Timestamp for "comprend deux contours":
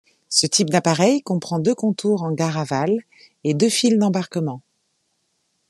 1.21-2.23